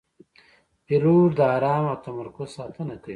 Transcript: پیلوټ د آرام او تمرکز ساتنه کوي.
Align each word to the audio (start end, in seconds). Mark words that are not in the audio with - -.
پیلوټ 0.85 1.29
د 1.37 1.39
آرام 1.55 1.83
او 1.91 1.97
تمرکز 2.07 2.49
ساتنه 2.57 2.95
کوي. 3.03 3.09